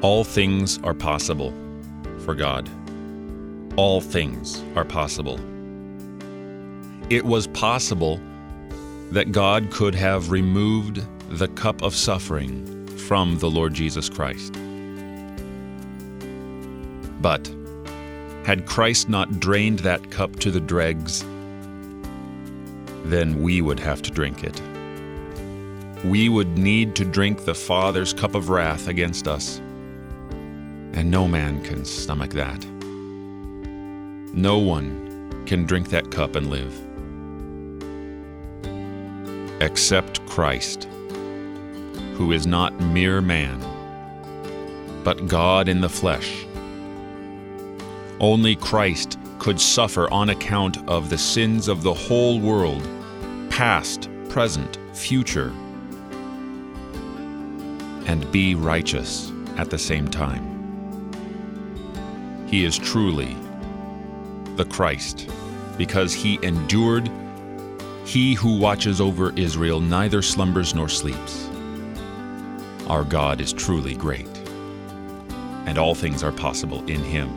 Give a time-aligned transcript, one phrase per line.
[0.00, 1.52] All things are possible
[2.20, 2.70] for God.
[3.76, 5.40] All things are possible.
[7.10, 8.20] It was possible
[9.10, 14.52] that God could have removed the cup of suffering from the Lord Jesus Christ.
[17.20, 17.52] But
[18.44, 21.24] had Christ not drained that cup to the dregs,
[23.02, 24.62] then we would have to drink it.
[26.04, 29.60] We would need to drink the Father's cup of wrath against us.
[30.98, 32.66] And no man can stomach that.
[34.34, 36.74] No one can drink that cup and live.
[39.62, 40.88] Except Christ,
[42.14, 43.60] who is not mere man,
[45.04, 46.44] but God in the flesh.
[48.18, 52.82] Only Christ could suffer on account of the sins of the whole world,
[53.50, 55.52] past, present, future,
[58.08, 60.57] and be righteous at the same time.
[62.48, 63.36] He is truly
[64.56, 65.28] the Christ
[65.76, 67.10] because he endured.
[68.04, 71.48] He who watches over Israel neither slumbers nor sleeps.
[72.88, 74.26] Our God is truly great,
[75.66, 77.28] and all things are possible in him.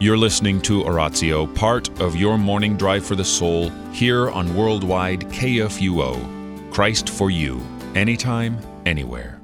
[0.00, 5.20] You're listening to Oratio, part of your morning drive for the soul, here on Worldwide
[5.28, 6.72] KFUO.
[6.72, 7.62] Christ for you,
[7.94, 9.41] anytime, anywhere.